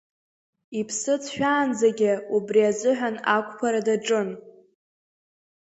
[0.79, 4.29] Иԥсы ҭшәаанӡагьы убри азыҳәан ақәԥара даҿын…